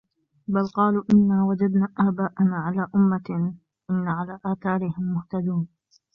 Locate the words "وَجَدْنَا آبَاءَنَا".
1.43-2.55